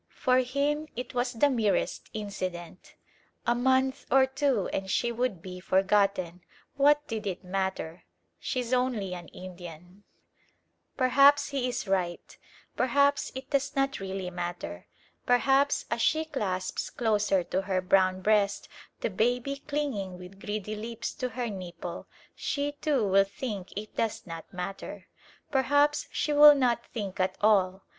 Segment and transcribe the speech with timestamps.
[0.15, 2.95] For him it was the merest incident.
[3.45, 6.41] A month or two and she would be forgotten.
[6.75, 8.05] What did it matter?
[8.39, 10.03] She's only an Indian!
[10.97, 12.37] [Illustration: TYPES OF MAYAN WOMEN AND MEN.] Perhaps he is right:
[12.75, 14.87] perhaps it does not really matter.
[15.27, 18.69] Perhaps, as she clasps closer to her brown breast
[19.01, 24.25] the baby clinging with greedy lips to her nipple, she, too, will think it does
[24.25, 25.05] not matter:
[25.51, 27.83] perhaps she will not think at all.